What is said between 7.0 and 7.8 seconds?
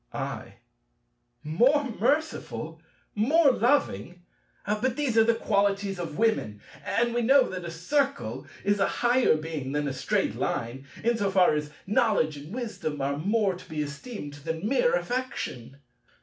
we know that a